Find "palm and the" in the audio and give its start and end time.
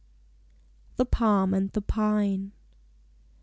1.05-1.81